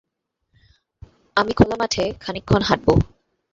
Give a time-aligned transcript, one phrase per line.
[1.37, 2.87] আমি খোলা মাঠে খানিকক্ষণ হাঁটব।